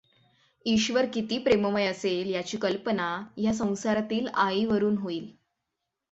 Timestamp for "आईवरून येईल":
4.35-5.29